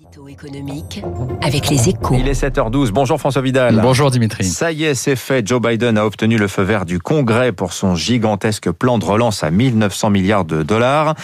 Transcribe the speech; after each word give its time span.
Édito 0.00 0.26
économique 0.26 1.04
avec 1.40 1.68
les 1.70 1.88
échos. 1.88 2.16
Il 2.18 2.26
est 2.26 2.42
7h12. 2.42 2.90
Bonjour 2.90 3.20
François 3.20 3.42
Vidal. 3.42 3.78
Bonjour 3.80 4.10
Dimitri. 4.10 4.42
Ça 4.42 4.72
y 4.72 4.82
est, 4.82 4.94
c'est 4.94 5.14
fait. 5.14 5.46
Joe 5.46 5.60
Biden 5.62 5.98
a 5.98 6.04
obtenu 6.04 6.36
le 6.36 6.48
feu 6.48 6.62
vert 6.62 6.84
du 6.84 6.98
Congrès 6.98 7.52
pour 7.52 7.72
son 7.72 7.94
gigantesque 7.94 8.72
plan 8.72 8.98
de 8.98 9.04
relance 9.04 9.44
à 9.44 9.52
1900 9.52 10.10
milliards 10.10 10.44
de 10.44 10.64
dollars. 10.64 11.14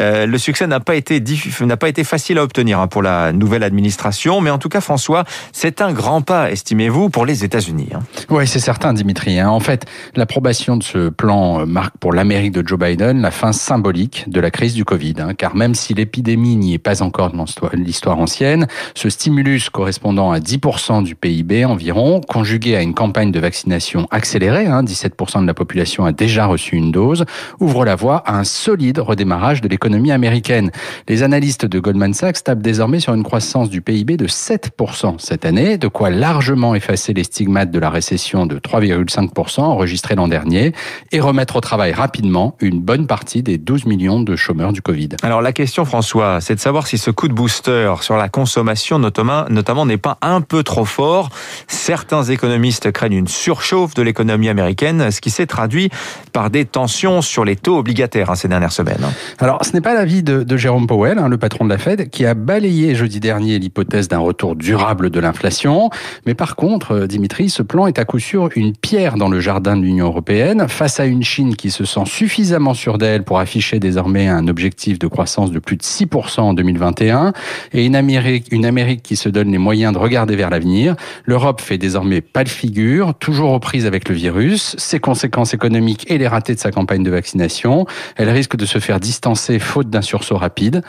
Euh, 0.00 0.26
le 0.26 0.38
succès 0.38 0.66
n'a 0.66 0.80
pas 0.80 0.96
été 0.96 1.22
n'a 1.60 1.76
pas 1.76 1.88
été 1.88 2.02
facile 2.02 2.38
à 2.38 2.42
obtenir 2.42 2.80
hein, 2.80 2.88
pour 2.88 3.00
la 3.00 3.32
nouvelle 3.32 3.62
administration, 3.62 4.40
mais 4.40 4.50
en 4.50 4.58
tout 4.58 4.70
cas, 4.70 4.80
François, 4.80 5.22
c'est 5.52 5.80
un 5.80 5.92
grand 5.92 6.20
pas, 6.20 6.50
estimez-vous, 6.50 7.10
pour 7.10 7.26
les 7.26 7.44
États-Unis. 7.44 7.90
Hein. 7.94 8.00
Oui, 8.28 8.48
c'est 8.48 8.58
certain, 8.58 8.92
Dimitri. 8.92 9.38
Hein. 9.38 9.50
En 9.50 9.60
fait, 9.60 9.84
l'approbation 10.16 10.76
de 10.76 10.82
ce 10.82 11.10
plan 11.10 11.60
euh, 11.60 11.64
marque 11.64 11.96
pour 11.98 12.12
l'Amérique 12.12 12.52
de 12.52 12.66
Joe 12.66 12.78
Biden 12.78 13.20
la 13.20 13.30
fin 13.30 13.52
symbolique 13.52 14.24
de 14.26 14.40
la 14.40 14.50
crise 14.50 14.74
du 14.74 14.84
Covid, 14.84 15.14
car 15.38 15.54
même 15.54 15.76
si 15.76 15.94
l'épidémie 15.94 16.56
n'y 16.56 16.74
est 16.74 16.78
pas 16.78 17.02
encore 17.02 17.30
dans 17.30 17.44
l'histoire 17.72 18.15
ancienne, 18.18 18.66
ce 18.94 19.08
stimulus 19.08 19.70
correspondant 19.70 20.30
à 20.30 20.38
10% 20.38 21.02
du 21.02 21.14
PIB 21.14 21.64
environ, 21.64 22.20
conjugué 22.20 22.76
à 22.76 22.82
une 22.82 22.94
campagne 22.94 23.32
de 23.32 23.40
vaccination 23.40 24.06
accélérée, 24.10 24.66
17% 24.86 25.42
de 25.42 25.46
la 25.46 25.54
population 25.54 26.04
a 26.04 26.12
déjà 26.12 26.46
reçu 26.46 26.76
une 26.76 26.92
dose, 26.92 27.24
ouvre 27.60 27.84
la 27.84 27.96
voie 27.96 28.18
à 28.26 28.38
un 28.38 28.44
solide 28.44 28.98
redémarrage 28.98 29.60
de 29.60 29.68
l'économie 29.68 30.12
américaine. 30.12 30.70
Les 31.08 31.22
analystes 31.22 31.66
de 31.66 31.78
Goldman 31.78 32.14
Sachs 32.14 32.44
tapent 32.44 32.62
désormais 32.62 33.00
sur 33.00 33.14
une 33.14 33.22
croissance 33.22 33.68
du 33.68 33.80
PIB 33.80 34.16
de 34.16 34.26
7% 34.26 35.18
cette 35.18 35.44
année, 35.44 35.78
de 35.78 35.88
quoi 35.88 36.10
largement 36.10 36.74
effacer 36.74 37.12
les 37.12 37.24
stigmates 37.24 37.70
de 37.70 37.78
la 37.78 37.90
récession 37.90 38.46
de 38.46 38.58
3,5% 38.58 39.60
enregistrée 39.60 40.14
l'an 40.14 40.28
dernier 40.28 40.72
et 41.12 41.20
remettre 41.20 41.56
au 41.56 41.60
travail 41.60 41.92
rapidement 41.92 42.56
une 42.60 42.80
bonne 42.80 43.06
partie 43.06 43.42
des 43.42 43.58
12 43.58 43.86
millions 43.86 44.20
de 44.20 44.36
chômeurs 44.36 44.72
du 44.72 44.82
Covid. 44.82 45.10
Alors 45.22 45.42
la 45.42 45.52
question 45.52 45.84
François, 45.84 46.40
c'est 46.40 46.54
de 46.54 46.60
savoir 46.60 46.86
si 46.86 46.98
ce 46.98 47.10
coup 47.10 47.28
de 47.28 47.32
booster 47.32 47.92
sur 48.06 48.16
la 48.16 48.28
consommation 48.28 49.00
notamment, 49.00 49.84
n'est 49.84 49.96
pas 49.96 50.16
un 50.22 50.40
peu 50.40 50.62
trop 50.62 50.84
fort. 50.84 51.30
Certains 51.66 52.22
économistes 52.22 52.92
craignent 52.92 53.14
une 53.14 53.26
surchauffe 53.26 53.94
de 53.94 54.02
l'économie 54.02 54.48
américaine, 54.48 55.10
ce 55.10 55.20
qui 55.20 55.30
s'est 55.30 55.46
traduit 55.46 55.90
par 56.32 56.50
des 56.50 56.66
tensions 56.66 57.20
sur 57.20 57.44
les 57.44 57.56
taux 57.56 57.78
obligataires 57.78 58.30
hein, 58.30 58.36
ces 58.36 58.46
dernières 58.46 58.70
semaines. 58.70 59.04
Alors 59.40 59.64
ce 59.64 59.72
n'est 59.72 59.80
pas 59.80 59.92
l'avis 59.92 60.22
de, 60.22 60.44
de 60.44 60.56
Jérôme 60.56 60.86
Powell, 60.86 61.18
hein, 61.18 61.28
le 61.28 61.36
patron 61.36 61.64
de 61.64 61.70
la 61.70 61.78
Fed, 61.78 62.08
qui 62.10 62.24
a 62.24 62.34
balayé 62.34 62.94
jeudi 62.94 63.18
dernier 63.18 63.58
l'hypothèse 63.58 64.06
d'un 64.06 64.20
retour 64.20 64.54
durable 64.54 65.10
de 65.10 65.18
l'inflation. 65.18 65.90
Mais 66.26 66.34
par 66.34 66.54
contre, 66.54 66.92
euh, 66.92 67.06
Dimitri, 67.08 67.50
ce 67.50 67.62
plan 67.62 67.88
est 67.88 67.98
à 67.98 68.04
coup 68.04 68.20
sûr 68.20 68.50
une 68.54 68.76
pierre 68.76 69.16
dans 69.16 69.28
le 69.28 69.40
jardin 69.40 69.76
de 69.76 69.82
l'Union 69.82 70.06
européenne 70.06 70.68
face 70.68 71.00
à 71.00 71.06
une 71.06 71.24
Chine 71.24 71.56
qui 71.56 71.72
se 71.72 71.84
sent 71.84 72.04
suffisamment 72.06 72.74
sûre 72.74 72.98
d'elle 72.98 73.24
pour 73.24 73.40
afficher 73.40 73.80
désormais 73.80 74.28
un 74.28 74.46
objectif 74.46 75.00
de 75.00 75.08
croissance 75.08 75.50
de 75.50 75.58
plus 75.58 75.76
de 75.76 75.82
6% 75.82 76.40
en 76.40 76.54
2021 76.54 77.32
et 77.72 77.84
une 77.84 77.95
Amérique, 77.96 78.46
une 78.52 78.64
Amérique 78.64 79.02
qui 79.02 79.16
se 79.16 79.28
donne 79.28 79.50
les 79.50 79.58
moyens 79.58 79.92
de 79.92 79.98
regarder 79.98 80.36
vers 80.36 80.50
l'avenir. 80.50 80.94
L'Europe 81.24 81.60
fait 81.60 81.78
désormais 81.78 82.20
pas 82.20 82.44
de 82.44 82.48
figure, 82.48 83.14
toujours 83.14 83.52
aux 83.52 83.58
prises 83.58 83.86
avec 83.86 84.08
le 84.08 84.14
virus, 84.14 84.76
ses 84.78 85.00
conséquences 85.00 85.54
économiques 85.54 86.08
et 86.08 86.18
les 86.18 86.28
ratés 86.28 86.54
de 86.54 86.60
sa 86.60 86.70
campagne 86.70 87.02
de 87.02 87.10
vaccination. 87.10 87.86
Elle 88.16 88.30
risque 88.30 88.56
de 88.56 88.66
se 88.66 88.78
faire 88.78 89.00
distancer 89.00 89.58
faute 89.58 89.90
d'un 89.90 90.02
sursaut 90.02 90.36
rapide. 90.36 90.82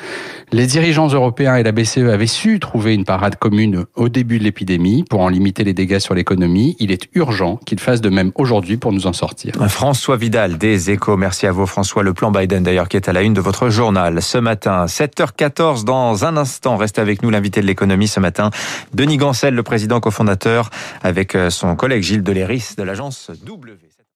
Les 0.51 0.67
dirigeants 0.67 1.07
européens 1.07 1.55
et 1.55 1.63
la 1.63 1.71
BCE 1.71 2.09
avaient 2.09 2.27
su 2.27 2.59
trouver 2.59 2.93
une 2.93 3.05
parade 3.05 3.37
commune 3.37 3.85
au 3.95 4.09
début 4.09 4.39
de 4.39 4.43
l'épidémie 4.43 5.03
pour 5.09 5.21
en 5.21 5.29
limiter 5.29 5.63
les 5.63 5.73
dégâts 5.73 5.99
sur 5.99 6.13
l'économie. 6.13 6.75
Il 6.79 6.91
est 6.91 7.07
urgent 7.15 7.59
qu'ils 7.65 7.79
fassent 7.79 8.01
de 8.01 8.09
même 8.09 8.31
aujourd'hui 8.35 8.77
pour 8.77 8.91
nous 8.91 9.07
en 9.07 9.13
sortir. 9.13 9.53
François 9.67 10.17
Vidal 10.17 10.57
des 10.57 10.91
Échos. 10.91 11.17
Merci 11.17 11.47
à 11.47 11.51
vous 11.51 11.65
François. 11.65 12.03
Le 12.03 12.13
plan 12.13 12.31
Biden 12.31 12.63
d'ailleurs 12.63 12.89
qui 12.89 12.97
est 12.97 13.09
à 13.09 13.13
la 13.13 13.21
une 13.21 13.33
de 13.33 13.41
votre 13.41 13.69
journal 13.69 14.21
ce 14.21 14.37
matin. 14.37 14.85
7h14 14.85 15.83
dans 15.83 16.25
un 16.25 16.37
instant. 16.37 16.77
Restez 16.77 16.96
avec 16.99 17.23
nous 17.23 17.29
l'invité 17.29 17.61
de 17.61 17.65
l'économie 17.65 18.07
ce 18.07 18.19
matin. 18.19 18.49
Denis 18.93 19.17
Gancel, 19.17 19.53
le 19.53 19.63
président 19.63 19.99
cofondateur 19.99 20.69
avec 21.01 21.35
euh, 21.35 21.49
son 21.49 21.75
collègue 21.75 22.03
Gilles 22.03 22.23
Deléris 22.23 22.75
de 22.77 22.83
l'agence 22.83 23.31
W. 23.45 23.77